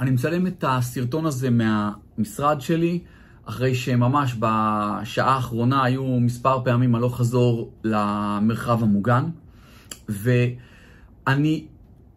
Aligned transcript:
אני 0.00 0.10
מצלם 0.10 0.46
את 0.46 0.64
הסרטון 0.68 1.26
הזה 1.26 1.48
מהמשרד 1.50 2.60
שלי, 2.60 2.98
אחרי 3.44 3.74
שממש 3.74 4.34
בשעה 4.38 5.34
האחרונה 5.34 5.84
היו 5.84 6.20
מספר 6.20 6.64
פעמים 6.64 6.94
הלוך 6.94 7.16
חזור 7.16 7.72
למרחב 7.84 8.82
המוגן, 8.82 9.24
ואני 10.08 11.64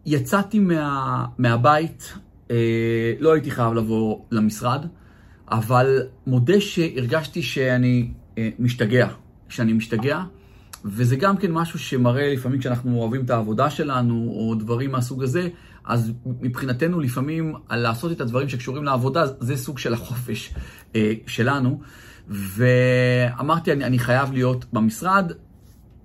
יצאתי 0.06 0.58
מה, 0.58 1.24
מהבית, 1.38 2.14
אה, 2.50 3.12
לא 3.18 3.32
הייתי 3.32 3.50
חייב 3.50 3.72
לבוא 3.72 4.18
למשרד, 4.30 4.86
אבל 5.50 6.02
מודה 6.26 6.60
שהרגשתי 6.60 7.42
שאני 7.42 8.10
אה, 8.38 8.48
משתגע, 8.58 9.08
שאני 9.48 9.72
משתגע, 9.72 10.22
וזה 10.84 11.16
גם 11.16 11.36
כן 11.36 11.52
משהו 11.52 11.78
שמראה 11.78 12.32
לפעמים 12.32 12.60
כשאנחנו 12.60 13.00
אוהבים 13.00 13.24
את 13.24 13.30
העבודה 13.30 13.70
שלנו, 13.70 14.14
או 14.14 14.54
דברים 14.54 14.92
מהסוג 14.92 15.22
הזה, 15.22 15.48
אז 15.84 16.12
מבחינתנו 16.40 17.00
לפעמים 17.00 17.54
לעשות 17.70 18.12
את 18.12 18.20
הדברים 18.20 18.48
שקשורים 18.48 18.84
לעבודה, 18.84 19.26
זה 19.26 19.56
סוג 19.56 19.78
של 19.78 19.94
החופש 19.94 20.54
אה, 20.96 21.12
שלנו. 21.26 21.80
ואמרתי, 22.28 23.72
אני, 23.72 23.84
אני 23.84 23.98
חייב 23.98 24.32
להיות 24.32 24.64
במשרד. 24.72 25.32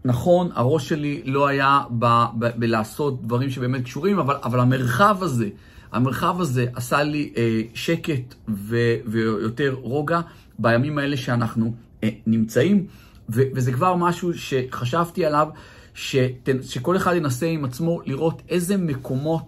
נכון, 0.06 0.50
הראש 0.54 0.90
שלי 0.90 1.22
לא 1.26 1.48
היה 1.48 1.82
ב, 2.00 2.06
ב, 2.40 2.46
בלעשות 2.56 3.26
דברים 3.26 3.50
שבאמת 3.50 3.84
קשורים, 3.84 4.20
אבל, 4.20 4.36
אבל 4.44 4.60
המרחב 4.60 5.18
הזה, 5.22 5.50
המרחב 5.92 6.42
הזה 6.42 6.66
עשה 6.76 7.04
לי 7.04 7.34
אה, 7.38 7.62
שקט 7.74 8.36
ו, 8.50 8.78
ויותר 9.06 9.76
רוגע 9.82 10.22
בימים 10.60 10.98
האלה 10.98 11.18
שאנחנו 11.18 11.74
אה, 12.04 12.10
נמצאים. 12.28 12.86
ו- 13.34 13.44
וזה 13.56 13.72
כבר 13.72 13.96
משהו 13.96 14.34
שחשבתי 14.34 15.26
עליו, 15.26 15.48
שת- 15.94 16.50
שכל 16.62 16.98
אחד 16.98 17.16
ינסה 17.16 17.46
עם 17.46 17.66
עצמו 17.66 18.02
לראות 18.06 18.42
איזה 18.50 18.78
מקומות 18.78 19.46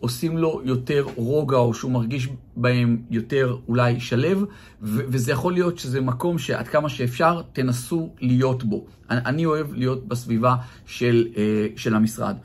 עושים 0.00 0.38
לו 0.38 0.60
יותר 0.64 1.06
רוגע, 1.16 1.56
או 1.56 1.74
שהוא 1.74 1.92
מרגיש 1.92 2.28
בהם 2.56 3.02
יותר 3.10 3.56
אולי 3.68 4.00
שלב, 4.00 4.44
ו- 4.82 5.02
וזה 5.08 5.32
יכול 5.32 5.52
להיות 5.52 5.78
שזה 5.78 6.00
מקום 6.00 6.38
שעד 6.38 6.68
כמה 6.68 6.88
שאפשר 6.88 7.42
תנסו 7.52 8.10
להיות 8.20 8.64
בו. 8.64 8.84
אני, 9.10 9.20
אני 9.26 9.46
אוהב 9.46 9.72
להיות 9.74 10.08
בסביבה 10.08 10.56
של, 10.86 11.28
אה, 11.36 11.66
של 11.76 11.94
המשרד. 11.94 12.36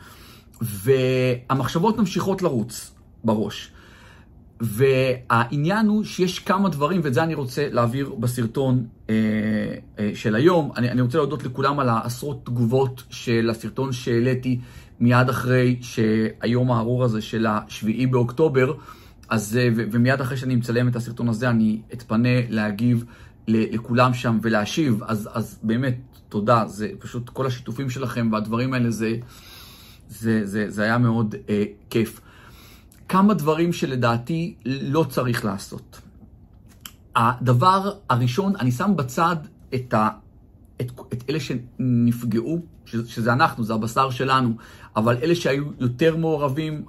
והמחשבות 0.62 1.98
ממשיכות 1.98 2.42
לרוץ 2.42 2.92
בראש. 3.24 3.72
והעניין 4.62 5.88
הוא 5.88 6.04
שיש 6.04 6.40
כמה 6.40 6.70
דברים, 6.70 7.02
ואת 7.04 7.14
זה 7.14 7.24
אני 7.24 7.34
רוצה 7.34 7.68
להעביר 7.72 8.16
בסרטון 8.20 8.86
אה, 9.10 9.16
אה, 10.00 10.12
של 10.14 10.36
היום. 10.36 10.72
אני, 10.78 10.92
אני 10.92 11.02
רוצה 11.02 11.18
להודות 11.18 11.44
לכולם 11.44 11.80
על 11.80 11.90
העשרות 11.90 12.46
תגובות 12.46 13.04
של 13.10 13.50
הסרטון 13.50 13.92
שהעליתי 13.92 14.60
מיד 15.00 15.30
אחרי 15.30 15.78
שהיום 15.82 16.72
הארור 16.72 17.04
הזה 17.04 17.22
של 17.22 17.46
השביעי 17.50 18.08
באוקטובר, 18.08 18.74
אז, 19.30 19.58
אה, 19.58 19.70
ו, 19.76 19.84
ומיד 19.92 20.22
אחרי 20.22 20.38
שאני 20.38 20.56
מצלם 20.56 20.88
את 20.88 20.96
הסרטון 20.96 21.30
הזה, 21.30 21.50
אני 21.50 21.82
אתפנה 21.94 22.40
להגיב 22.50 23.06
לכולם 23.48 24.14
שם 24.14 24.40
ולהשיב. 24.42 25.04
אז, 25.04 25.30
אז 25.34 25.60
באמת, 25.64 25.98
תודה. 26.30 26.64
זה 26.68 26.90
פשוט 27.00 27.30
כל 27.30 27.46
השיתופים 27.46 27.90
שלכם 27.90 28.30
והדברים 28.32 28.74
האלה, 28.74 28.92
זה, 28.92 29.16
זה, 30.10 30.46
זה, 30.46 30.70
זה 30.70 30.84
היה 30.84 30.98
מאוד 30.98 31.36
אה, 31.50 31.64
כיף. 31.90 32.22
כמה 33.10 33.34
דברים 33.34 33.74
שלדעתי 33.74 34.56
לא 34.66 35.06
צריך 35.10 35.46
לעשות. 35.46 36.02
הדבר 37.16 37.92
הראשון, 38.10 38.54
אני 38.60 38.72
שם 38.72 38.92
בצד 38.96 39.36
את, 39.76 39.94
ה, 39.94 40.10
את, 40.82 40.92
את 41.14 41.24
אלה 41.30 41.40
שנפגעו, 41.40 42.62
שזה, 42.86 43.10
שזה 43.10 43.34
אנחנו, 43.34 43.64
זה 43.64 43.74
הבשר 43.74 44.10
שלנו, 44.10 44.54
אבל 44.96 45.18
אלה 45.24 45.36
שהיו 45.36 45.64
יותר 45.80 46.18
מעורבים, 46.18 46.86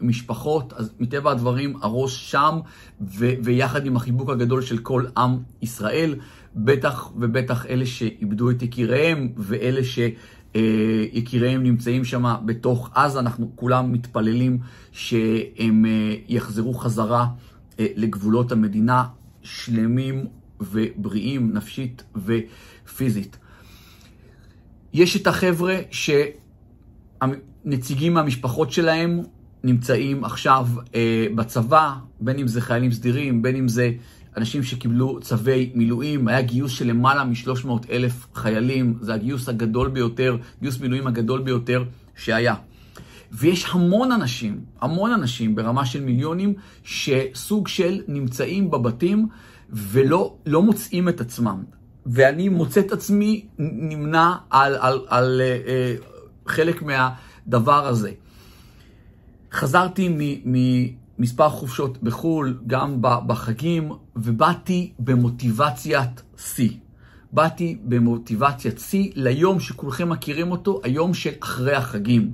המשפחות, 0.00 0.72
אז 0.72 0.92
מטבע 1.00 1.30
הדברים 1.30 1.76
הראש 1.82 2.30
שם, 2.30 2.58
ו, 3.00 3.30
ויחד 3.44 3.86
עם 3.86 3.96
החיבוק 3.96 4.30
הגדול 4.30 4.62
של 4.62 4.78
כל 4.78 5.04
עם 5.16 5.38
ישראל, 5.62 6.14
בטח 6.56 7.10
ובטח 7.16 7.66
אלה 7.66 7.86
שאיבדו 7.86 8.50
את 8.50 8.62
יקיריהם, 8.62 9.32
ואלה 9.36 9.84
ש... 9.84 9.98
אה, 10.56 11.04
יקיריהם 11.12 11.62
נמצאים 11.62 12.04
שם 12.04 12.34
בתוך 12.44 12.90
עזה, 12.94 13.18
אנחנו 13.18 13.52
כולם 13.54 13.92
מתפללים 13.92 14.58
שהם 14.92 15.86
אה, 15.86 16.14
יחזרו 16.28 16.74
חזרה 16.74 17.26
אה, 17.78 17.86
לגבולות 17.96 18.52
המדינה 18.52 19.04
שלמים 19.42 20.26
ובריאים 20.60 21.52
נפשית 21.52 22.02
ופיזית. 22.24 23.38
יש 24.92 25.16
את 25.16 25.26
החבר'ה 25.26 25.78
שהנציגים 27.20 28.14
מהמשפחות 28.14 28.72
שלהם 28.72 29.20
נמצאים 29.64 30.24
עכשיו 30.24 30.66
בצבא, 31.34 31.92
בין 32.20 32.38
אם 32.38 32.48
זה 32.48 32.60
חיילים 32.60 32.92
סדירים, 32.92 33.42
בין 33.42 33.56
אם 33.56 33.68
זה 33.68 33.92
אנשים 34.36 34.62
שקיבלו 34.62 35.20
צווי 35.20 35.70
מילואים, 35.74 36.28
היה 36.28 36.42
גיוס 36.42 36.72
של 36.72 36.86
למעלה 36.86 37.24
מ-300 37.24 37.68
אלף 37.90 38.26
חיילים, 38.34 38.98
זה 39.00 39.14
הגיוס 39.14 39.48
הגדול 39.48 39.88
ביותר, 39.88 40.36
גיוס 40.62 40.80
מילואים 40.80 41.06
הגדול 41.06 41.42
ביותר 41.42 41.84
שהיה. 42.16 42.54
ויש 43.32 43.66
המון 43.70 44.12
אנשים, 44.12 44.60
המון 44.80 45.12
אנשים 45.12 45.54
ברמה 45.54 45.86
של 45.86 46.04
מיליונים, 46.04 46.54
שסוג 46.84 47.68
של 47.68 48.00
נמצאים 48.08 48.70
בבתים 48.70 49.28
ולא 49.70 50.36
לא 50.46 50.62
מוצאים 50.62 51.08
את 51.08 51.20
עצמם. 51.20 51.64
ואני 52.06 52.48
מוצא 52.48 52.80
את 52.80 52.92
עצמי 52.92 53.46
נמנע 53.58 54.34
על, 54.50 54.74
על, 54.74 54.80
על, 54.80 55.00
על 55.08 55.40
אה, 55.40 55.94
חלק 56.46 56.82
מהדבר 56.82 57.86
הזה. 57.86 58.10
חזרתי 59.52 60.08
מספר 61.18 61.48
חופשות 61.48 62.02
בחו"ל, 62.02 62.58
גם 62.66 62.96
בחגים, 63.00 63.92
ובאתי 64.16 64.92
במוטיבציית 64.98 66.22
שיא. 66.38 66.70
באתי 67.32 67.78
במוטיבציית 67.84 68.78
שיא 68.78 69.10
ליום 69.14 69.60
שכולכם 69.60 70.08
מכירים 70.08 70.50
אותו, 70.50 70.80
היום 70.82 71.14
של 71.14 71.30
אחרי 71.40 71.74
החגים. 71.74 72.32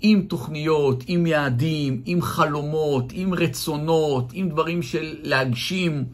עם 0.00 0.22
תוכניות, 0.22 1.04
עם 1.06 1.26
יעדים, 1.26 2.02
עם 2.04 2.22
חלומות, 2.22 3.04
עם 3.12 3.34
רצונות, 3.34 4.30
עם 4.32 4.48
דברים 4.48 4.82
של 4.82 5.14
להגשים, 5.22 6.04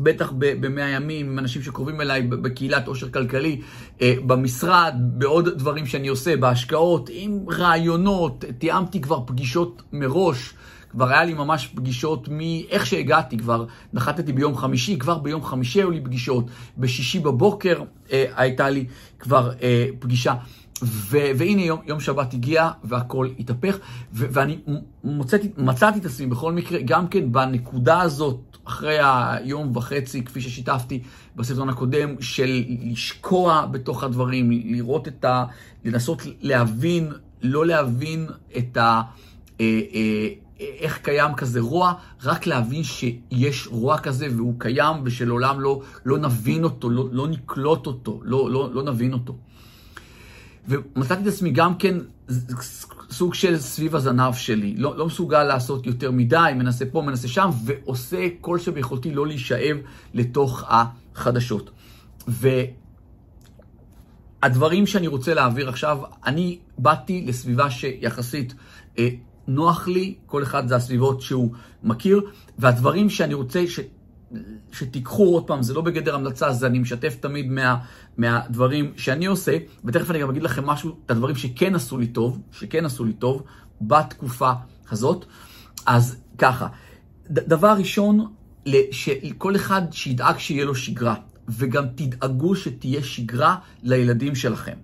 בטח 0.00 0.32
במאה 0.36 0.88
ימים, 0.88 1.30
עם 1.30 1.38
אנשים 1.38 1.62
שקרובים 1.62 2.00
אליי 2.00 2.22
בקהילת 2.22 2.88
עושר 2.88 3.10
כלכלי, 3.10 3.60
אה, 4.02 4.14
במשרד, 4.26 4.94
בעוד 4.98 5.48
דברים 5.48 5.86
שאני 5.86 6.08
עושה, 6.08 6.36
בהשקעות, 6.36 7.10
עם 7.12 7.38
רעיונות, 7.48 8.44
תיאמתי 8.58 9.00
כבר 9.00 9.20
פגישות 9.26 9.82
מראש. 9.92 10.54
כבר 10.90 11.08
היה 11.08 11.24
לי 11.24 11.34
ממש 11.34 11.66
פגישות 11.74 12.28
מאיך 12.28 12.86
שהגעתי, 12.86 13.38
כבר 13.38 13.66
נחתתי 13.92 14.32
ביום 14.32 14.56
חמישי, 14.56 14.98
כבר 14.98 15.18
ביום 15.18 15.44
חמישי 15.44 15.78
היו 15.78 15.90
לי 15.90 16.00
פגישות, 16.00 16.44
בשישי 16.78 17.18
בבוקר 17.18 17.82
אה, 18.12 18.24
הייתה 18.36 18.70
לי 18.70 18.86
כבר 19.18 19.52
אה, 19.62 19.86
פגישה. 19.98 20.34
ו- 20.82 21.30
והנה 21.36 21.62
יום, 21.62 21.80
יום 21.86 22.00
שבת 22.00 22.34
הגיע 22.34 22.70
והכל 22.84 23.28
התהפך, 23.38 23.78
ו- 24.12 24.26
ואני 24.30 24.58
מוצאתי, 25.04 25.50
מצאתי 25.58 25.98
את 25.98 26.04
עצמי 26.04 26.26
בכל 26.26 26.52
מקרה, 26.52 26.78
גם 26.84 27.08
כן 27.08 27.32
בנקודה 27.32 28.00
הזאת, 28.00 28.56
אחרי 28.64 28.98
היום 29.00 29.76
וחצי, 29.76 30.24
כפי 30.24 30.40
ששיתפתי 30.40 31.02
בסרטון 31.36 31.68
הקודם, 31.68 32.14
של 32.20 32.64
לשקוע 32.68 33.66
בתוך 33.70 34.04
הדברים, 34.04 34.50
לראות 34.50 35.08
את 35.08 35.24
ה... 35.24 35.44
לנסות 35.84 36.22
להבין, 36.40 37.12
לא 37.42 37.66
להבין 37.66 38.26
את 38.56 38.76
ה... 38.76 39.02
אה, 39.60 39.80
אה, 39.94 40.28
איך 40.78 40.98
קיים 40.98 41.34
כזה 41.34 41.60
רוע, 41.60 41.92
רק 42.24 42.46
להבין 42.46 42.84
שיש 42.84 43.68
רוע 43.70 43.98
כזה 43.98 44.28
והוא 44.36 44.54
קיים 44.58 44.96
ושלעולם 45.04 45.60
לא, 45.60 45.82
לא 46.04 46.18
נבין 46.18 46.64
אותו, 46.64 46.90
לא, 46.90 47.08
לא 47.12 47.28
נקלוט 47.28 47.86
אותו, 47.86 48.20
לא, 48.24 48.50
לא, 48.50 48.74
לא 48.74 48.82
נבין 48.82 49.12
אותו. 49.12 49.36
ומצאתי 50.68 51.22
את 51.22 51.26
עצמי 51.26 51.50
גם 51.50 51.74
כן 51.74 51.98
סוג 53.10 53.34
של 53.34 53.58
סביב 53.58 53.96
הזנב 53.96 54.34
שלי, 54.34 54.74
לא, 54.76 54.96
לא 54.96 55.06
מסוגל 55.06 55.44
לעשות 55.44 55.86
יותר 55.86 56.10
מדי, 56.10 56.52
מנסה 56.56 56.84
פה, 56.86 57.02
מנסה 57.02 57.28
שם, 57.28 57.50
ועושה 57.64 58.28
כל 58.40 58.58
שביכולתי 58.58 59.10
לא 59.14 59.26
להישאב 59.26 59.76
לתוך 60.14 60.64
החדשות. 60.68 61.70
והדברים 64.42 64.86
שאני 64.86 65.06
רוצה 65.06 65.34
להעביר 65.34 65.68
עכשיו, 65.68 65.98
אני 66.26 66.58
באתי 66.78 67.24
לסביבה 67.26 67.70
שיחסית 67.70 68.54
אה, 68.98 69.08
נוח 69.48 69.88
לי, 69.88 70.14
כל 70.26 70.42
אחד 70.42 70.68
זה 70.68 70.76
הסביבות 70.76 71.20
שהוא 71.20 71.50
מכיר, 71.82 72.20
והדברים 72.58 73.10
שאני 73.10 73.34
רוצה 73.34 73.66
ש... 73.66 73.80
שתיקחו 74.72 75.24
עוד 75.24 75.46
פעם, 75.46 75.62
זה 75.62 75.74
לא 75.74 75.80
בגדר 75.80 76.14
המלצה, 76.14 76.52
זה 76.52 76.66
אני 76.66 76.78
משתף 76.78 77.16
תמיד 77.20 77.50
מה, 77.50 77.76
מהדברים 78.16 78.92
שאני 78.96 79.26
עושה, 79.26 79.58
ותכף 79.84 80.10
אני 80.10 80.18
גם 80.18 80.30
אגיד 80.30 80.42
לכם 80.42 80.66
משהו, 80.66 80.96
את 81.06 81.10
הדברים 81.10 81.36
שכן 81.36 81.74
עשו 81.74 81.98
לי 81.98 82.06
טוב, 82.06 82.40
שכן 82.52 82.84
עשו 82.84 83.04
לי 83.04 83.12
טוב 83.12 83.42
בתקופה 83.80 84.52
הזאת. 84.90 85.24
אז 85.86 86.16
ככה, 86.38 86.68
ד- 87.30 87.48
דבר 87.48 87.74
ראשון, 87.78 88.26
שכל 88.90 89.56
אחד 89.56 89.82
שידאג 89.92 90.38
שיהיה 90.38 90.64
לו 90.64 90.74
שגרה, 90.74 91.14
וגם 91.48 91.84
תדאגו 91.94 92.56
שתהיה 92.56 93.02
שגרה 93.02 93.56
לילדים 93.82 94.34
שלכם. 94.34 94.76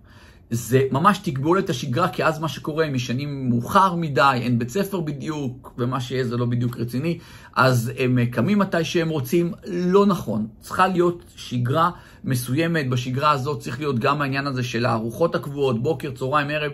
זה 0.54 0.82
ממש 0.90 1.19
תקבעו 1.19 1.58
את 1.58 1.70
השגרה, 1.70 2.08
כי 2.08 2.25
אז 2.25 2.38
מה 2.40 2.49
שקורה, 2.49 2.84
הם 2.84 2.94
ישנים 2.94 3.50
מאוחר 3.50 3.94
מדי, 3.94 4.38
אין 4.43 4.58
בית 4.58 4.69
ספר 4.69 5.00
בדיוק, 5.00 5.75
ומה 5.78 6.00
שיהיה 6.00 6.25
זה 6.25 6.37
לא 6.37 6.46
בדיוק 6.46 6.76
רציני, 6.76 7.19
אז 7.56 7.93
הם 7.99 8.19
קמים 8.25 8.58
מתי 8.58 8.84
שהם 8.84 9.08
רוצים, 9.08 9.52
לא 9.66 10.06
נכון. 10.06 10.46
צריכה 10.60 10.88
להיות 10.88 11.25
שגרה 11.37 11.90
מסוימת, 12.25 12.90
בשגרה 12.90 13.31
הזאת 13.31 13.60
צריך 13.60 13.78
להיות 13.78 13.99
גם 13.99 14.22
העניין 14.22 14.46
הזה 14.46 14.62
של 14.62 14.87
הארוחות 14.87 15.34
הקבועות, 15.34 15.82
בוקר, 15.82 16.10
צהריים, 16.10 16.50
ערב. 16.50 16.72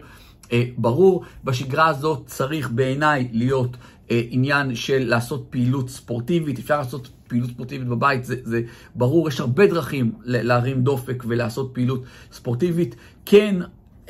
אה, 0.52 0.64
ברור, 0.78 1.24
בשגרה 1.44 1.86
הזאת 1.86 2.22
צריך 2.26 2.70
בעיניי 2.70 3.28
להיות 3.32 3.76
אה, 4.10 4.22
עניין 4.30 4.74
של 4.74 5.04
לעשות 5.08 5.46
פעילות 5.50 5.90
ספורטיבית, 5.90 6.58
אפשר 6.58 6.78
לעשות 6.78 7.08
פעילות 7.28 7.50
ספורטיבית 7.50 7.88
בבית, 7.88 8.24
זה, 8.24 8.36
זה 8.42 8.62
ברור, 8.94 9.28
יש 9.28 9.40
הרבה 9.40 9.66
דרכים 9.66 10.12
להרים 10.24 10.82
דופק 10.82 11.24
ולעשות 11.28 11.70
פעילות 11.72 12.02
ספורטיבית. 12.32 12.96
כן, 13.26 13.56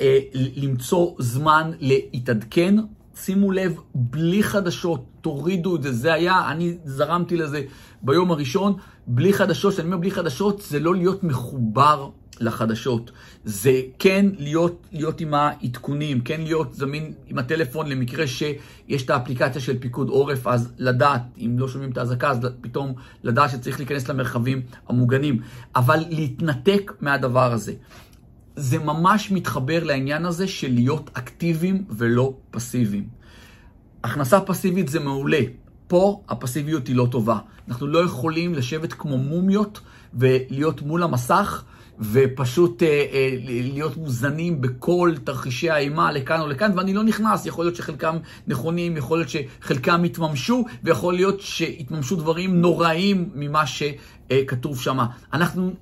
אה, 0.00 0.18
למצוא 0.56 1.14
זמן 1.18 1.70
להתעדכן, 1.80 2.74
שימו 3.16 3.52
לב, 3.52 3.80
בלי 3.94 4.42
חדשות, 4.42 5.04
תורידו 5.20 5.76
את 5.76 5.82
זה, 5.82 5.92
זה 5.92 6.12
היה, 6.12 6.50
אני 6.50 6.76
זרמתי 6.84 7.36
לזה 7.36 7.62
ביום 8.02 8.30
הראשון, 8.30 8.76
בלי 9.06 9.32
חדשות, 9.32 9.72
כשאני 9.72 9.86
אומר 9.86 9.96
בלי 9.96 10.10
חדשות, 10.10 10.60
זה 10.60 10.80
לא 10.80 10.94
להיות 10.94 11.24
מחובר 11.24 12.10
לחדשות. 12.40 13.10
זה 13.44 13.80
כן 13.98 14.26
להיות, 14.38 14.86
להיות 14.92 15.20
עם 15.20 15.34
העדכונים, 15.34 16.20
כן 16.20 16.40
להיות 16.40 16.74
זמין 16.74 17.12
עם 17.26 17.38
הטלפון 17.38 17.88
למקרה 17.88 18.26
שיש 18.26 19.02
את 19.02 19.10
האפליקציה 19.10 19.60
של 19.60 19.78
פיקוד 19.78 20.08
עורף, 20.08 20.46
אז 20.46 20.72
לדעת, 20.78 21.22
אם 21.38 21.56
לא 21.58 21.68
שומעים 21.68 21.90
את 21.90 21.98
האזעקה, 21.98 22.30
אז 22.30 22.38
פתאום 22.60 22.94
לדעת 23.22 23.50
שצריך 23.50 23.78
להיכנס 23.78 24.08
למרחבים 24.08 24.62
המוגנים. 24.88 25.40
אבל 25.76 26.04
להתנתק 26.10 26.92
מהדבר 27.00 27.52
הזה. 27.52 27.72
זה 28.56 28.78
ממש 28.78 29.30
מתחבר 29.30 29.84
לעניין 29.84 30.24
הזה 30.24 30.48
של 30.48 30.72
להיות 30.74 31.10
אקטיביים 31.14 31.84
ולא 31.90 32.36
פסיביים. 32.50 33.08
הכנסה 34.04 34.40
פסיבית 34.40 34.88
זה 34.88 35.00
מעולה. 35.00 35.40
פה 35.88 36.22
הפסיביות 36.28 36.86
היא 36.86 36.96
לא 36.96 37.06
טובה. 37.10 37.38
אנחנו 37.68 37.86
לא 37.86 38.04
יכולים 38.04 38.54
לשבת 38.54 38.92
כמו 38.92 39.18
מומיות 39.18 39.80
ולהיות 40.14 40.82
מול 40.82 41.02
המסך 41.02 41.64
ופשוט 42.00 42.82
אה, 42.82 42.88
אה, 42.88 43.36
להיות 43.44 43.96
מוזנים 43.96 44.60
בכל 44.60 45.14
תרחישי 45.24 45.70
האימה 45.70 46.12
לכאן 46.12 46.40
או 46.40 46.46
לכאן, 46.46 46.72
ואני 46.76 46.94
לא 46.94 47.02
נכנס, 47.02 47.46
יכול 47.46 47.64
להיות 47.64 47.76
שחלקם 47.76 48.16
נכונים, 48.46 48.96
יכול 48.96 49.18
להיות 49.18 49.28
שחלקם 49.28 50.04
יתממשו, 50.04 50.64
ויכול 50.84 51.14
להיות 51.14 51.40
שיתממשו 51.40 52.16
דברים 52.16 52.60
נוראים 52.60 53.28
ממה 53.34 53.62
שכתוב 53.66 54.80
שם. 54.80 54.98
אנחנו 55.32 55.72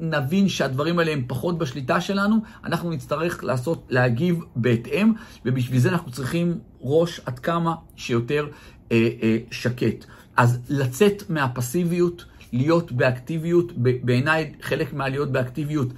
נבין 0.00 0.48
שהדברים 0.48 0.98
האלה 0.98 1.12
הם 1.12 1.22
פחות 1.26 1.58
בשליטה 1.58 2.00
שלנו, 2.00 2.36
אנחנו 2.64 2.90
נצטרך 2.90 3.44
לעשות, 3.44 3.86
להגיב 3.90 4.40
בהתאם, 4.56 5.12
ובשביל 5.44 5.80
זה 5.80 5.88
אנחנו 5.88 6.10
צריכים 6.10 6.58
ראש 6.80 7.20
עד 7.26 7.38
כמה 7.38 7.74
שיותר 7.96 8.46
אה, 8.92 9.08
אה, 9.22 9.38
שקט. 9.50 10.04
אז 10.36 10.58
לצאת 10.68 11.22
מהפסיביות, 11.28 12.24
להיות 12.52 12.92
באקטיביות, 12.92 13.72
בעיניי 13.76 14.52
חלק 14.62 14.92
מהלהיות 14.92 15.32
באקטיביות 15.32 15.88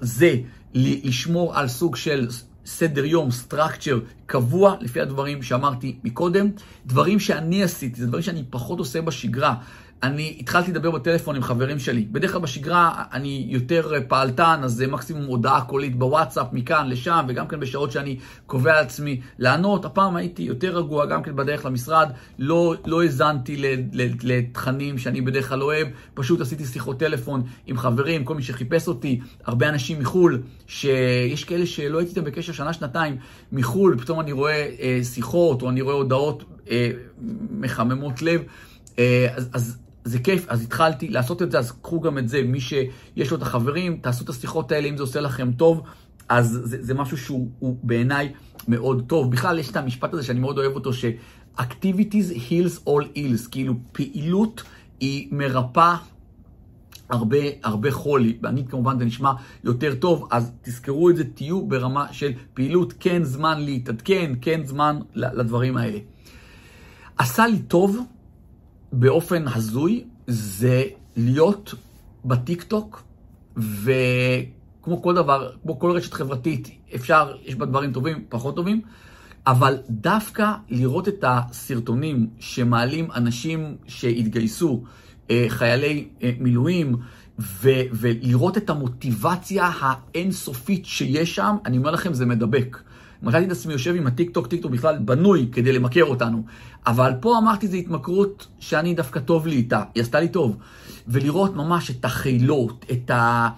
זה 0.00 0.34
לשמור 0.74 1.56
על 1.56 1.68
סוג 1.68 1.96
של 1.96 2.28
סדר 2.66 3.04
יום, 3.04 3.30
סטרקצ'ר 3.30 4.00
קבוע, 4.26 4.76
לפי 4.80 5.00
הדברים 5.00 5.42
שאמרתי 5.42 5.96
מקודם. 6.04 6.50
דברים 6.86 7.20
שאני 7.20 7.62
עשיתי, 7.62 8.00
זה 8.00 8.06
דברים 8.06 8.22
שאני 8.22 8.44
פחות 8.50 8.78
עושה 8.78 9.02
בשגרה. 9.02 9.54
אני 10.02 10.36
התחלתי 10.40 10.70
לדבר 10.70 10.90
בטלפון 10.90 11.36
עם 11.36 11.42
חברים 11.42 11.78
שלי. 11.78 12.06
בדרך 12.12 12.32
כלל 12.32 12.40
בשגרה 12.40 13.04
אני 13.12 13.46
יותר 13.48 13.92
פעלתן, 14.08 14.60
אז 14.64 14.72
זה 14.72 14.86
מקסימום 14.86 15.24
הודעה 15.24 15.60
קולית 15.60 15.98
בוואטסאפ 15.98 16.46
מכאן 16.52 16.88
לשם, 16.88 17.24
וגם 17.28 17.48
כן 17.48 17.60
בשעות 17.60 17.92
שאני 17.92 18.18
קובע 18.46 18.72
לעצמי 18.72 19.20
לענות. 19.38 19.84
הפעם 19.84 20.16
הייתי 20.16 20.42
יותר 20.42 20.78
רגוע, 20.78 21.06
גם 21.06 21.22
כן 21.22 21.36
בדרך 21.36 21.66
למשרד. 21.66 22.10
לא, 22.38 22.74
לא 22.86 23.02
האזנתי 23.02 23.78
לתכנים 24.22 24.98
שאני 24.98 25.20
בדרך 25.20 25.48
כלל 25.48 25.62
אוהב, 25.62 25.88
פשוט 26.14 26.40
עשיתי 26.40 26.64
שיחות 26.64 26.98
טלפון 26.98 27.42
עם 27.66 27.78
חברים, 27.78 28.24
כל 28.24 28.34
מי 28.34 28.42
שחיפש 28.42 28.88
אותי, 28.88 29.20
הרבה 29.44 29.68
אנשים 29.68 30.00
מחו"ל, 30.00 30.42
שיש 30.66 31.44
כאלה 31.44 31.66
שלא 31.66 31.98
הייתי 31.98 32.10
איתם 32.10 32.24
בקשר 32.24 32.52
שנה-שנתיים 32.52 33.16
מחו"ל, 33.52 33.94
ופתאום 33.98 34.20
אני 34.20 34.32
רואה 34.32 34.70
אה, 34.80 35.00
שיחות, 35.04 35.62
או 35.62 35.70
אני 35.70 35.80
רואה 35.80 35.94
הודעות 35.94 36.44
אה, 36.70 36.90
מחממות 37.50 38.22
לב. 38.22 38.42
אה, 38.98 39.26
אז, 39.36 39.48
אז 39.52 39.78
זה 40.08 40.18
כיף, 40.18 40.46
אז 40.48 40.62
התחלתי 40.62 41.08
לעשות 41.08 41.42
את 41.42 41.50
זה, 41.50 41.58
אז 41.58 41.72
קחו 41.82 42.00
גם 42.00 42.18
את 42.18 42.28
זה, 42.28 42.42
מי 42.42 42.60
שיש 42.60 43.30
לו 43.30 43.36
את 43.36 43.42
החברים, 43.42 43.98
תעשו 44.02 44.24
את 44.24 44.28
השיחות 44.28 44.72
האלה, 44.72 44.88
אם 44.88 44.96
זה 44.96 45.02
עושה 45.02 45.20
לכם 45.20 45.52
טוב, 45.52 45.82
אז 46.28 46.60
זה, 46.64 46.76
זה 46.80 46.94
משהו 46.94 47.16
שהוא 47.16 47.76
בעיניי 47.82 48.32
מאוד 48.68 49.04
טוב. 49.06 49.30
בכלל, 49.30 49.58
יש 49.58 49.70
את 49.70 49.76
המשפט 49.76 50.14
הזה 50.14 50.22
שאני 50.22 50.40
מאוד 50.40 50.58
אוהב 50.58 50.72
אותו, 50.74 50.92
ש-activities 50.92 52.32
heals 52.50 52.88
all 52.88 53.16
ills, 53.16 53.50
כאילו 53.50 53.74
פעילות 53.92 54.62
היא 55.00 55.28
מרפאה 55.32 55.96
הרבה, 57.10 57.38
הרבה 57.62 57.90
חולי. 57.90 58.38
ואני 58.42 58.66
כמובן, 58.68 58.98
זה 58.98 59.04
נשמע 59.04 59.32
יותר 59.64 59.94
טוב, 59.94 60.28
אז 60.30 60.52
תזכרו 60.62 61.10
את 61.10 61.16
זה, 61.16 61.24
תהיו 61.24 61.66
ברמה 61.66 62.12
של 62.12 62.32
פעילות, 62.54 62.94
כן 63.00 63.24
זמן 63.24 63.60
להתעדכן, 63.60 64.32
כן 64.40 64.60
זמן 64.64 64.98
לדברים 65.14 65.76
האלה. 65.76 65.98
עשה 67.18 67.46
לי 67.46 67.58
טוב 67.58 67.98
באופן 68.92 69.44
הזוי 69.48 70.04
זה 70.26 70.84
להיות 71.16 71.74
בטיקטוק, 72.24 73.02
וכמו 73.56 75.02
כל 75.02 75.14
דבר, 75.14 75.50
כמו 75.62 75.78
כל 75.78 75.90
רשת 75.90 76.12
חברתית, 76.12 76.70
אפשר, 76.94 77.36
יש 77.44 77.54
בה 77.54 77.66
דברים 77.66 77.92
טובים, 77.92 78.24
פחות 78.28 78.56
טובים, 78.56 78.80
אבל 79.46 79.76
דווקא 79.90 80.52
לראות 80.68 81.08
את 81.08 81.24
הסרטונים 81.26 82.26
שמעלים 82.38 83.08
אנשים 83.14 83.76
שהתגייסו, 83.86 84.82
אה, 85.30 85.44
חיילי 85.48 86.08
אה, 86.22 86.30
מילואים, 86.38 86.96
ו- 87.38 87.82
ולראות 87.92 88.56
את 88.56 88.70
המוטיבציה 88.70 89.70
האינסופית 89.80 90.86
שיש 90.86 91.34
שם, 91.34 91.56
אני 91.64 91.78
אומר 91.78 91.90
לכם, 91.90 92.14
זה 92.14 92.26
מדבק. 92.26 92.78
מצאתי 93.22 93.46
את 93.46 93.50
עצמי 93.50 93.72
יושב 93.72 93.94
עם 93.94 94.06
הטיקטוק, 94.06 94.46
טיקטוק 94.46 94.72
בכלל 94.72 94.98
בנוי 94.98 95.48
כדי 95.52 95.72
למכר 95.72 96.04
אותנו. 96.04 96.42
אבל 96.86 97.12
פה 97.20 97.38
אמרתי, 97.38 97.68
זו 97.68 97.76
התמכרות 97.76 98.46
שאני 98.58 98.94
דווקא 98.94 99.20
טוב 99.20 99.46
לי 99.46 99.56
איתה, 99.56 99.82
היא 99.94 100.02
עשתה 100.02 100.20
לי 100.20 100.28
טוב. 100.28 100.56
ולראות 101.08 101.56
ממש 101.56 101.90
את 101.90 102.04
החילות, 102.04 102.86
את, 102.92 103.10
ה, 103.10 103.48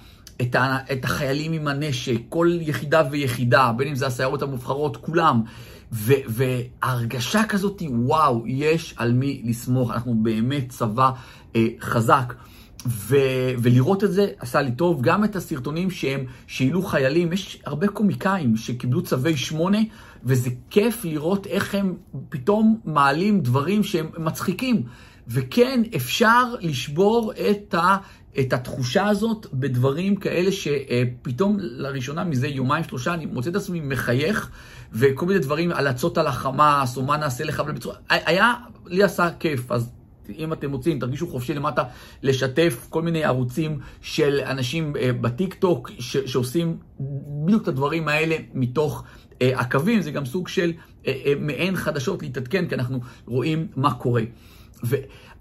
את, 0.41 0.55
ה, 0.55 0.79
את 0.93 1.05
החיילים 1.05 1.53
עם 1.53 1.69
הנשק, 1.69 2.21
כל 2.29 2.59
יחידה 2.61 3.03
ויחידה, 3.11 3.73
בין 3.77 3.89
אם 3.89 3.95
זה 3.95 4.07
הסיירות 4.07 4.43
המובחרות, 4.43 4.97
כולם. 4.97 5.43
ו, 5.93 6.13
וההרגשה 6.29 7.45
כזאת, 7.45 7.83
וואו, 7.91 8.45
יש 8.47 8.95
על 8.97 9.13
מי 9.13 9.43
לסמוך, 9.45 9.91
אנחנו 9.91 10.15
באמת 10.15 10.69
צבא 10.69 11.11
אה, 11.57 11.67
חזק. 11.81 12.35
ו, 12.87 13.17
ולראות 13.59 14.05
את 14.05 14.13
זה 14.13 14.27
עשה 14.39 14.63
לי 14.63 14.73
טוב, 14.73 15.03
גם 15.03 15.25
את 15.25 15.37
הסרטונים 15.37 15.91
שהם 15.91 16.25
שאילו 16.47 16.83
חיילים, 16.83 17.33
יש 17.33 17.63
הרבה 17.67 17.89
קומיקאים 17.89 18.57
שקיבלו 18.57 19.03
צווי 19.03 19.37
שמונה, 19.37 19.79
וזה 20.25 20.51
כיף 20.71 21.05
לראות 21.05 21.47
איך 21.47 21.75
הם 21.75 21.97
פתאום 22.29 22.81
מעלים 22.85 23.41
דברים 23.41 23.83
שהם 23.83 24.07
מצחיקים. 24.19 24.83
וכן, 25.29 25.83
אפשר 25.97 26.55
לשבור 26.61 27.33
את, 27.51 27.75
ה, 27.75 27.97
את 28.41 28.53
התחושה 28.53 29.09
הזאת 29.09 29.47
בדברים 29.53 30.17
כאלה 30.17 30.53
שפתאום 30.53 31.57
לראשונה 31.61 32.25
מזה 32.25 32.49
יומיים 32.49 32.85
שלושה 32.85 33.15
אני 33.15 33.27
מוצא 33.27 33.51
את 33.51 33.57
עצמי 33.57 33.81
מחייך, 33.81 34.51
וכל 34.93 35.27
מיני 35.27 35.39
דברים, 35.39 35.73
הלצות 35.73 36.19
על 36.19 36.27
החמאס, 36.27 36.97
או 36.97 37.03
מה 37.03 37.17
נעשה 37.17 37.45
לך, 37.45 37.61
בצורה... 37.61 37.97
היה, 38.09 38.55
לי 38.87 39.03
עשה 39.03 39.29
כיף, 39.39 39.73
אז 39.73 39.91
אם 40.39 40.53
אתם 40.53 40.73
רוצים, 40.73 40.99
תרגישו 40.99 41.27
חופשי 41.29 41.55
למטה 41.55 41.83
לשתף 42.23 42.87
כל 42.91 43.03
מיני 43.03 43.25
ערוצים 43.25 43.79
של 44.03 44.41
אנשים 44.47 44.97
אה, 44.97 45.13
בטיק 45.13 45.55
טוק 45.55 45.91
שעושים 45.99 46.77
בדיוק 47.45 47.63
את 47.63 47.69
הדברים 47.69 48.09
האלה 48.09 48.37
מתוך 48.55 49.05
אה, 49.43 49.61
הקווים. 49.61 50.03
זה 50.03 50.11
גם 50.11 50.27
סוג 50.27 50.49
של 50.49 50.73
אה, 51.07 51.33
מעין 51.41 51.77
חדשות 51.77 52.23
להתעדכן, 52.23 52.69
כי 52.69 52.75
אנחנו 52.75 53.01
רואים 53.27 53.67
מה 53.77 53.95
קורה. 53.95 54.23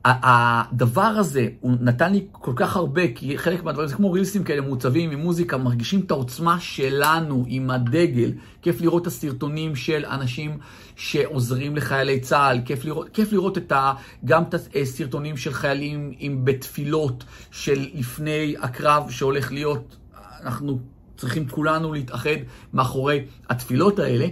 הדבר 0.06 1.01
הזה, 1.01 1.48
הוא 1.60 1.77
נתן 1.82 2.12
לי 2.12 2.25
כל 2.32 2.51
כך 2.56 2.75
הרבה, 2.75 3.01
כי 3.15 3.38
חלק 3.38 3.63
מהדברים, 3.63 3.88
זה 3.88 3.96
כמו 3.96 4.12
רילסים 4.12 4.44
כאלה 4.44 4.62
מעוצבים 4.62 5.12
עם 5.12 5.20
מוזיקה, 5.20 5.58
מרגישים 5.58 6.00
את 6.00 6.12
העוצמה 6.12 6.60
שלנו 6.60 7.46
עם 7.48 7.70
הדגל. 7.70 8.32
כיף 8.62 8.82
לראות 8.82 9.01
את 9.01 9.08
הסרטונים 9.08 9.75
של 9.75 10.06
אנשים 10.06 10.58
שעוזרים 10.96 11.75
לחיילי 11.75 12.20
צה"ל, 12.20 12.60
כיף 12.65 12.86
לראות, 12.86 13.10
כיף 13.10 13.32
לראות 13.32 13.58
את 13.58 13.72
ה, 13.72 13.94
גם 14.25 14.44
את 14.44 14.56
הסרטונים 14.82 15.38
של 15.38 15.53
חיילים 15.53 16.13
עם 16.20 16.46
בתפילות 16.46 17.24
של 17.51 17.88
לפני 17.94 18.56
הקרב 18.62 19.10
שהולך 19.10 19.51
להיות. 19.51 19.98
אנחנו 20.44 20.79
צריכים 21.18 21.48
כולנו 21.48 21.94
להתאחד 21.94 22.38
מאחורי 22.74 23.25
התפילות 23.50 24.00
האלה. 24.00 24.27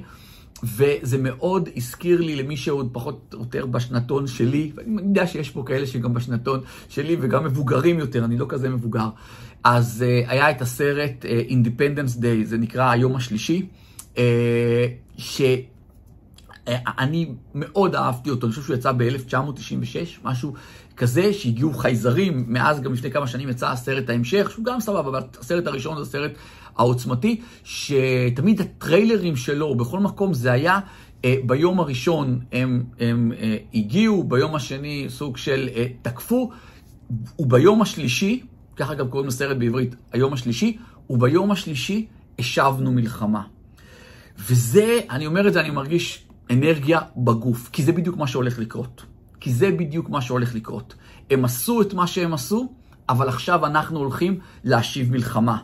וזה 0.63 1.17
מאוד 1.17 1.69
הזכיר 1.75 2.21
לי 2.21 2.35
למי 2.35 2.57
שעוד 2.57 2.89
פחות 2.91 3.33
או 3.33 3.39
יותר 3.39 3.65
בשנתון 3.65 4.27
שלי, 4.27 4.71
ואני 4.75 5.01
יודע 5.01 5.27
שיש 5.27 5.49
פה 5.49 5.63
כאלה 5.65 5.87
שגם 5.87 6.13
בשנתון 6.13 6.59
שלי 6.89 7.17
וגם 7.19 7.43
מבוגרים 7.43 7.99
יותר, 7.99 8.25
אני 8.25 8.37
לא 8.37 8.45
כזה 8.49 8.69
מבוגר. 8.69 9.09
אז 9.63 10.05
uh, 10.07 10.31
היה 10.31 10.51
את 10.51 10.61
הסרט 10.61 11.25
uh, 11.25 11.51
Independence 11.51 12.17
Day, 12.17 12.43
זה 12.43 12.57
נקרא 12.57 12.91
היום 12.91 13.15
השלישי, 13.15 13.65
uh, 14.15 14.19
שאני 15.17 17.31
מאוד 17.55 17.95
אהבתי 17.95 18.29
אותו, 18.29 18.47
אני 18.47 18.53
חושב 18.53 18.65
שהוא 18.65 18.75
יצא 18.75 18.91
ב-1996, 18.91 20.19
משהו 20.23 20.53
כזה, 20.97 21.33
שהגיעו 21.33 21.73
חייזרים, 21.73 22.45
מאז 22.47 22.81
גם 22.81 22.93
לפני 22.93 23.11
כמה 23.11 23.27
שנים 23.27 23.49
יצא 23.49 23.69
הסרט 23.69 24.09
ההמשך, 24.09 24.51
שהוא 24.51 24.65
גם 24.65 24.79
סבבה, 24.79 25.09
אבל 25.09 25.21
הסרט 25.39 25.67
הראשון 25.67 25.95
זה 25.95 26.01
הסרט 26.01 26.31
העוצמתי, 26.77 27.41
שתמיד 27.63 28.61
הטריילרים 28.61 29.35
שלו, 29.35 29.75
בכל 29.75 29.99
מקום 29.99 30.33
זה 30.33 30.51
היה, 30.51 30.79
אה, 31.25 31.35
ביום 31.45 31.79
הראשון 31.79 32.39
הם, 32.51 32.83
הם 32.99 33.31
אה, 33.39 33.57
הגיעו, 33.73 34.23
ביום 34.23 34.55
השני 34.55 35.05
סוג 35.09 35.37
של 35.37 35.69
אה, 35.75 35.85
תקפו, 36.01 36.51
וביום 37.39 37.81
השלישי, 37.81 38.41
ככה 38.75 38.95
גם 38.95 39.07
קוראים 39.07 39.27
לסרט 39.27 39.57
בעברית, 39.57 39.95
היום 40.11 40.33
השלישי, 40.33 40.77
וביום 41.09 41.51
השלישי 41.51 42.05
השבנו 42.39 42.91
מלחמה. 42.91 43.41
וזה, 44.37 44.99
אני 45.09 45.25
אומר 45.25 45.47
את 45.47 45.53
זה, 45.53 45.61
אני 45.61 45.69
מרגיש 45.69 46.27
אנרגיה 46.51 46.99
בגוף, 47.17 47.69
כי 47.69 47.83
זה 47.83 47.91
בדיוק 47.91 48.17
מה 48.17 48.27
שהולך 48.27 48.59
לקרות. 48.59 49.05
כי 49.39 49.53
זה 49.53 49.71
בדיוק 49.71 50.09
מה 50.09 50.21
שהולך 50.21 50.55
לקרות. 50.55 50.95
הם 51.31 51.45
עשו 51.45 51.81
את 51.81 51.93
מה 51.93 52.07
שהם 52.07 52.33
עשו, 52.33 52.73
אבל 53.09 53.29
עכשיו 53.29 53.65
אנחנו 53.65 53.99
הולכים 53.99 54.39
להשיב 54.63 55.11
מלחמה. 55.11 55.57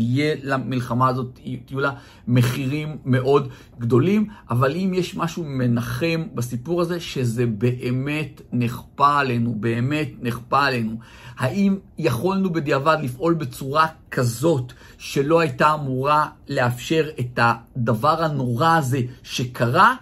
יהיה 0.00 0.36
למלחמה 0.42 1.08
הזאת, 1.08 1.38
יהיו 1.44 1.80
לה 1.80 1.90
מחירים 2.28 2.96
מאוד 3.04 3.48
גדולים, 3.78 4.26
אבל 4.50 4.76
אם 4.76 4.94
יש 4.94 5.16
משהו 5.16 5.44
מנחם 5.46 6.22
בסיפור 6.34 6.80
הזה, 6.80 7.00
שזה 7.00 7.46
באמת 7.46 8.40
נכפה 8.52 9.18
עלינו, 9.18 9.54
באמת 9.54 10.08
נכפה 10.22 10.64
עלינו. 10.64 10.98
האם 11.38 11.76
יכולנו 11.98 12.52
בדיעבד 12.52 12.98
לפעול 13.02 13.34
בצורה 13.34 13.86
כזאת 14.10 14.72
שלא 14.98 15.40
הייתה 15.40 15.74
אמורה 15.74 16.28
לאפשר 16.48 17.08
את 17.20 17.38
הדבר 17.42 18.24
הנורא 18.24 18.76
הזה 18.76 19.00
שקרה? 19.22 19.94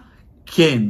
כן. 0.45 0.83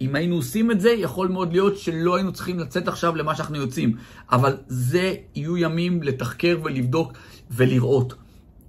אם 0.00 0.14
היינו 0.14 0.36
עושים 0.36 0.70
את 0.70 0.80
זה, 0.80 0.90
יכול 0.90 1.28
מאוד 1.28 1.52
להיות 1.52 1.78
שלא 1.78 2.16
היינו 2.16 2.32
צריכים 2.32 2.58
לצאת 2.58 2.88
עכשיו 2.88 3.16
למה 3.16 3.34
שאנחנו 3.34 3.56
יוצאים. 3.56 3.96
אבל 4.32 4.56
זה 4.68 5.14
יהיו 5.34 5.56
ימים 5.56 6.02
לתחקר 6.02 6.58
ולבדוק 6.64 7.12
ולראות. 7.50 8.14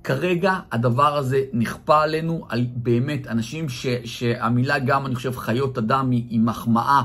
כרגע 0.03 0.60
הדבר 0.72 1.17
הזה 1.17 1.43
נכפה 1.53 2.01
עלינו, 2.01 2.46
על 2.50 2.65
באמת 2.75 3.27
אנשים 3.27 3.70
ש, 3.70 3.88
שהמילה 4.05 4.79
גם, 4.79 5.05
אני 5.05 5.15
חושב, 5.15 5.36
חיות 5.36 5.77
אדם 5.77 6.12
היא, 6.12 6.24
היא 6.29 6.39
מחמאה. 6.39 7.01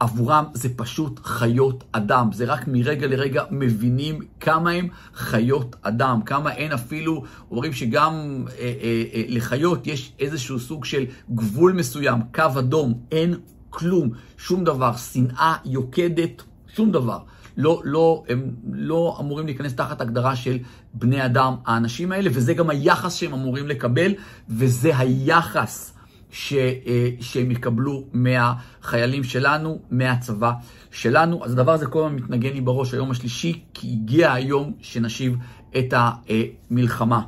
עבורם 0.00 0.44
זה 0.54 0.68
פשוט 0.76 1.20
חיות 1.24 1.84
אדם. 1.92 2.32
זה 2.32 2.44
רק 2.44 2.68
מרגע 2.68 3.06
לרגע 3.06 3.44
מבינים 3.50 4.18
כמה 4.40 4.70
הם 4.70 4.88
חיות 5.14 5.76
אדם, 5.82 6.22
כמה 6.26 6.52
אין 6.52 6.72
אפילו, 6.72 7.24
אומרים 7.50 7.72
שגם 7.72 8.44
אה, 8.48 8.52
אה, 8.58 9.04
אה, 9.14 9.22
לחיות 9.28 9.86
יש 9.86 10.12
איזשהו 10.20 10.58
סוג 10.58 10.84
של 10.84 11.04
גבול 11.30 11.72
מסוים, 11.72 12.18
קו 12.34 12.58
אדום, 12.58 12.94
אין 13.12 13.34
כלום, 13.70 14.10
שום 14.38 14.64
דבר, 14.64 14.96
שנאה 14.96 15.56
יוקדת, 15.64 16.42
שום 16.74 16.92
דבר. 16.92 17.18
לא, 17.56 17.80
לא, 17.84 18.24
הם 18.28 18.50
לא 18.72 19.16
אמורים 19.20 19.46
להיכנס 19.46 19.74
תחת 19.74 20.00
הגדרה 20.00 20.36
של 20.36 20.58
בני 20.94 21.24
אדם, 21.24 21.54
האנשים 21.66 22.12
האלה, 22.12 22.30
וזה 22.32 22.54
גם 22.54 22.70
היחס 22.70 23.14
שהם 23.14 23.32
אמורים 23.32 23.68
לקבל, 23.68 24.14
וזה 24.48 24.98
היחס 24.98 25.92
ש, 26.30 26.52
אה, 26.52 27.10
שהם 27.20 27.50
יקבלו 27.50 28.04
מהחיילים 28.12 29.24
שלנו, 29.24 29.78
מהצבא 29.90 30.52
שלנו. 30.90 31.44
אז 31.44 31.52
הדבר 31.52 31.72
הזה 31.72 31.86
כל 31.86 32.04
הזמן 32.04 32.16
מתנגן 32.16 32.52
לי 32.52 32.60
בראש 32.60 32.94
היום 32.94 33.10
השלישי, 33.10 33.62
כי 33.74 33.88
הגיע 33.88 34.32
היום 34.32 34.72
שנשיב 34.80 35.36
את 35.78 35.94
המלחמה. 35.96 37.22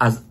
אז 0.00 0.22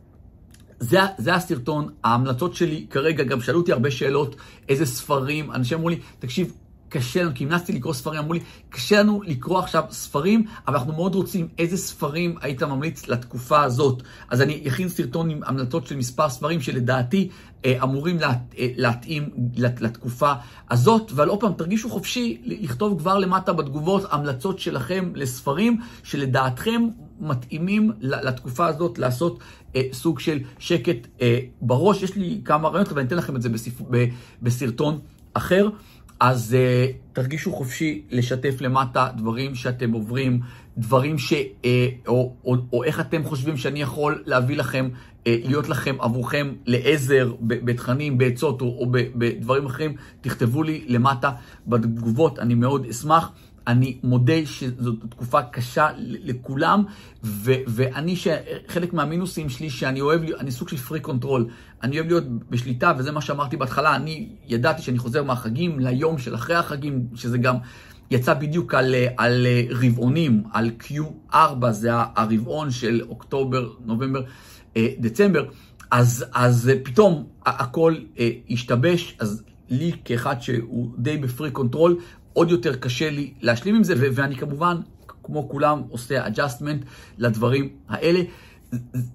זה, 0.79 0.99
זה 1.17 1.35
הסרטון, 1.35 1.89
ההמלצות 2.03 2.55
שלי 2.55 2.85
כרגע, 2.89 3.23
גם 3.23 3.41
שאלו 3.41 3.59
אותי 3.59 3.71
הרבה 3.71 3.91
שאלות, 3.91 4.35
איזה 4.69 4.85
ספרים, 4.85 5.51
אנשים 5.51 5.77
אמרו 5.77 5.89
לי, 5.89 5.99
תקשיב, 6.19 6.53
קשה 6.89 7.23
לנו, 7.23 7.31
כי 7.35 7.43
המלצתי 7.43 7.73
לקרוא 7.73 7.93
ספרים, 7.93 8.19
אמרו 8.19 8.33
לי, 8.33 8.39
קשה 8.69 8.99
לנו 8.99 9.21
לקרוא 9.25 9.59
עכשיו 9.59 9.83
ספרים, 9.91 10.45
אבל 10.67 10.75
אנחנו 10.77 10.93
מאוד 10.93 11.15
רוצים 11.15 11.47
איזה 11.59 11.77
ספרים 11.77 12.35
היית 12.41 12.63
ממליץ 12.63 13.07
לתקופה 13.07 13.63
הזאת. 13.63 14.03
אז 14.29 14.41
אני 14.41 14.63
אכין 14.67 14.89
סרטון 14.89 15.29
עם 15.29 15.39
המלצות 15.45 15.87
של 15.87 15.97
מספר 15.97 16.29
ספרים 16.29 16.61
שלדעתי 16.61 17.29
אה, 17.65 17.83
אמורים 17.83 18.19
לה, 18.19 18.33
אה, 18.57 18.67
להתאים 18.75 19.29
לת, 19.55 19.81
לתקופה 19.81 20.33
הזאת. 20.71 21.11
אבל 21.11 21.27
עוד 21.27 21.39
פעם, 21.39 21.53
תרגישו 21.53 21.89
חופשי 21.89 22.41
לכתוב 22.45 22.99
כבר 22.99 23.17
למטה 23.17 23.53
בתגובות 23.53 24.03
המלצות 24.11 24.59
שלכם 24.59 25.11
לספרים 25.15 25.79
שלדעתכם 26.03 26.87
מתאימים 27.19 27.91
לתקופה 27.99 28.67
הזאת 28.67 28.97
לעשות 28.99 29.39
אה, 29.75 29.81
סוג 29.93 30.19
של 30.19 30.39
שקט 30.59 31.07
אה, 31.21 31.39
בראש. 31.61 32.03
יש 32.03 32.15
לי 32.15 32.41
כמה 32.45 32.67
רעיונות, 32.67 32.91
אבל 32.91 32.99
אני 32.99 33.07
אתן 33.07 33.17
לכם 33.17 33.35
את 33.35 33.41
זה 33.41 33.49
בספ... 33.49 33.81
ב, 33.89 34.05
בסרטון 34.41 34.99
אחר. 35.33 35.69
אז 36.19 36.55
uh, 36.55 36.93
תרגישו 37.13 37.51
חופשי 37.53 38.01
לשתף 38.11 38.61
למטה 38.61 39.07
דברים 39.17 39.55
שאתם 39.55 39.91
עוברים, 39.91 40.39
דברים 40.77 41.17
ש... 41.17 41.33
Uh, 41.33 41.65
או, 42.07 42.33
או, 42.45 42.55
או 42.73 42.83
איך 42.83 42.99
אתם 42.99 43.23
חושבים 43.23 43.57
שאני 43.57 43.81
יכול 43.81 44.23
להביא 44.25 44.57
לכם, 44.57 44.89
uh, 44.93 45.23
להיות 45.25 45.69
לכם 45.69 45.95
עבורכם 45.99 46.53
לעזר 46.65 47.33
בתכנים, 47.41 48.17
בעצות 48.17 48.61
או, 48.61 48.77
או 48.79 48.91
בדברים 48.91 49.65
אחרים, 49.65 49.95
תכתבו 50.21 50.63
לי 50.63 50.85
למטה 50.87 51.31
בתגובות, 51.67 52.39
אני 52.39 52.55
מאוד 52.55 52.85
אשמח. 52.85 53.31
אני 53.67 53.97
מודה 54.03 54.45
שזאת 54.45 54.95
תקופה 55.09 55.41
קשה 55.41 55.89
לכולם, 55.97 56.83
ו- 57.23 57.53
ואני, 57.67 58.15
חלק 58.67 58.93
מהמינוסים 58.93 59.49
שלי, 59.49 59.69
שאני 59.69 60.01
אוהב, 60.01 60.21
אני 60.23 60.51
סוג 60.51 60.69
של 60.69 60.77
control 60.77 60.99
freak. 60.99 61.47
אני 61.83 61.99
אוהב 61.99 62.07
להיות 62.07 62.23
בשליטה, 62.49 62.93
וזה 62.97 63.11
מה 63.11 63.21
שאמרתי 63.21 63.57
בהתחלה, 63.57 63.95
אני 63.95 64.29
ידעתי 64.47 64.81
שאני 64.81 64.97
חוזר 64.97 65.23
מהחגים 65.23 65.79
ליום 65.79 66.17
של 66.17 66.35
אחרי 66.35 66.55
החגים, 66.55 67.07
שזה 67.15 67.37
גם 67.37 67.55
יצא 68.11 68.33
בדיוק 68.33 68.73
על, 68.73 68.95
על 69.17 69.47
רבעונים, 69.69 70.43
על 70.53 70.71
Q4, 70.79 71.69
זה 71.71 71.89
הרבעון 71.93 72.71
של 72.71 73.01
אוקטובר, 73.09 73.69
נובמבר, 73.85 74.23
אה, 74.77 74.87
דצמבר. 74.99 75.45
אז, 75.91 76.25
אז 76.33 76.71
פתאום 76.83 77.27
הכל 77.45 77.95
אה, 78.19 78.29
השתבש, 78.49 79.15
אז 79.19 79.43
לי 79.69 79.91
כאחד 80.05 80.41
שהוא 80.41 80.91
די 80.97 81.17
ב 81.17 81.23
freak 81.23 81.51
control, 81.51 81.97
עוד 82.35 82.51
יותר 82.51 82.75
קשה 82.75 83.09
לי 83.09 83.33
להשלים 83.41 83.75
עם 83.75 83.83
זה, 83.83 83.93
ואני 83.97 84.35
כמובן, 84.35 84.77
כמו 85.23 85.49
כולם, 85.49 85.81
עושה 85.89 86.27
adjustment 86.27 86.85
לדברים 87.17 87.69
האלה. 87.89 88.21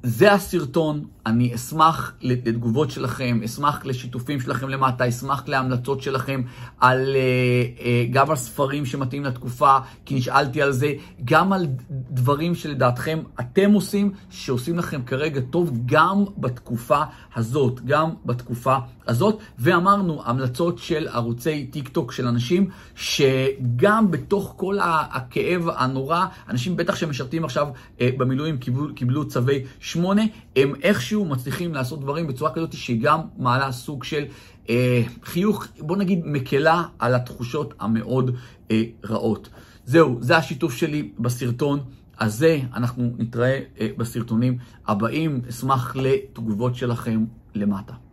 זה 0.02 0.32
הסרטון, 0.32 1.04
אני 1.26 1.54
אשמח 1.54 2.12
לתגובות 2.20 2.90
שלכם, 2.90 3.40
אשמח 3.44 3.84
לשיתופים 3.84 4.40
שלכם 4.40 4.68
למטה, 4.68 5.08
אשמח 5.08 5.48
להמלצות 5.48 6.02
שלכם 6.02 6.42
על, 6.80 7.16
אה, 7.16 7.84
אה, 7.84 8.04
גם 8.10 8.30
על 8.30 8.36
ספרים 8.36 8.86
שמתאים 8.86 9.24
לתקופה, 9.24 9.78
כי 10.04 10.14
נשאלתי 10.14 10.62
על 10.62 10.72
זה, 10.72 10.92
גם 11.24 11.52
על 11.52 11.66
דברים 12.10 12.54
שלדעתכם 12.54 13.18
אתם 13.40 13.72
עושים, 13.72 14.12
שעושים 14.30 14.78
לכם 14.78 15.02
כרגע 15.02 15.40
טוב 15.40 15.72
גם 15.86 16.24
בתקופה 16.38 17.02
הזאת, 17.36 17.80
גם 17.84 18.10
בתקופה 18.24 18.76
הזאת. 19.10 19.38
ואמרנו, 19.58 20.22
המלצות 20.24 20.78
של 20.78 21.08
ערוצי 21.08 21.66
טיק 21.66 21.88
טוק 21.88 22.12
של 22.12 22.26
אנשים, 22.26 22.70
שגם 22.94 24.10
בתוך 24.10 24.54
כל 24.56 24.78
הכאב 24.82 25.68
הנורא, 25.68 26.24
אנשים 26.48 26.76
בטח 26.76 26.96
שמשרתים 26.96 27.44
עכשיו 27.44 27.68
אה, 28.00 28.10
במילואים 28.16 28.58
קיבלו, 28.58 28.94
קיבלו 28.94 29.28
צווי 29.28 29.64
8, 29.80 30.22
הם 30.56 30.72
איכשהו 30.82 31.24
מצליחים 31.24 31.74
לעשות 31.74 32.00
דברים 32.00 32.26
בצורה 32.26 32.54
כזאת 32.54 32.72
שגם 32.72 33.20
מעלה 33.38 33.72
סוג 33.72 34.04
של 34.04 34.24
אה, 34.68 35.02
חיוך, 35.24 35.66
בוא 35.78 35.96
נגיד, 35.96 36.20
מקלה 36.24 36.82
על 36.98 37.14
התחושות 37.14 37.74
המאוד 37.80 38.36
אה, 38.70 38.82
רעות. 39.04 39.48
זהו, 39.84 40.18
זה 40.20 40.36
השיתוף 40.36 40.74
שלי 40.74 41.10
בסרטון. 41.18 41.80
הזה, 42.20 42.60
אנחנו 42.74 43.10
נתראה 43.18 43.60
אה, 43.80 43.88
בסרטונים 43.96 44.58
הבאים. 44.86 45.40
אשמח 45.48 45.96
לתגובות 45.96 46.74
שלכם 46.74 47.24
למטה. 47.54 48.09